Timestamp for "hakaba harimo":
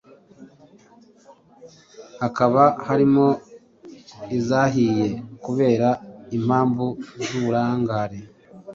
2.21-3.27